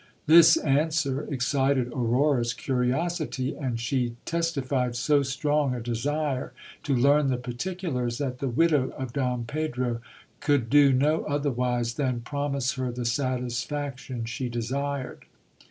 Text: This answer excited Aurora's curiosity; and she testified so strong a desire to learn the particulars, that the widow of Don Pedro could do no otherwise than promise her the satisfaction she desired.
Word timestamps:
This 0.25 0.57
answer 0.57 1.25
excited 1.31 1.89
Aurora's 1.89 2.53
curiosity; 2.55 3.55
and 3.55 3.79
she 3.79 4.15
testified 4.25 4.95
so 4.95 5.21
strong 5.21 5.75
a 5.75 5.79
desire 5.79 6.53
to 6.81 6.95
learn 6.95 7.27
the 7.27 7.37
particulars, 7.37 8.17
that 8.17 8.39
the 8.39 8.49
widow 8.49 8.89
of 8.97 9.13
Don 9.13 9.43
Pedro 9.45 10.01
could 10.39 10.71
do 10.71 10.91
no 10.91 11.23
otherwise 11.25 11.93
than 11.93 12.21
promise 12.21 12.73
her 12.73 12.91
the 12.91 13.05
satisfaction 13.05 14.25
she 14.25 14.49
desired. 14.49 15.25